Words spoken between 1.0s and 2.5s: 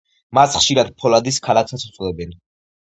ფოლადის ქალაქსაც უწოდებენ.